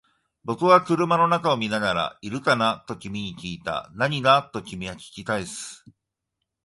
[0.43, 2.83] 僕は車の中を見ながら、いるかな？
[2.87, 3.91] と君に訊いた。
[3.93, 4.49] 何が？
[4.51, 5.85] と君は訊き返す。